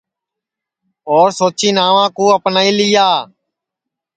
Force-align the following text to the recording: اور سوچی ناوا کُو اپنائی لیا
اور 1.11 1.27
سوچی 1.39 1.69
ناوا 1.77 2.05
کُو 2.15 2.23
اپنائی 2.37 2.71
لیا 2.79 3.07